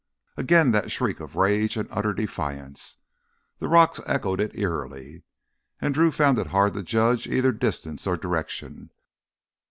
[0.35, 2.97] Again that shriek of rage and utter defiance.
[3.59, 5.21] The rocks echoed it eerily,
[5.79, 8.89] and Drew found it hard to judge either distance or direction.